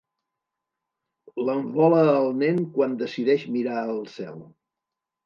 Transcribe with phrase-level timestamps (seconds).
[1.49, 4.41] L'envola el nen quan decideix mirar el cel.